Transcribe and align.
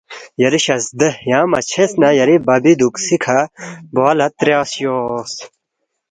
یری 0.41 0.59
شزدے 0.65 1.09
یدانگ 1.29 1.49
مہ 1.51 1.59
چھیس 1.69 1.91
نہ 2.01 2.07
یری 2.19 2.35
بَبی 2.47 2.73
دُوکسَکھی 2.79 3.17
کھہ 3.23 3.37
بوا 3.93 4.11
لہ 4.17 4.27
تریا 4.37 4.59
شوخ 4.73 5.27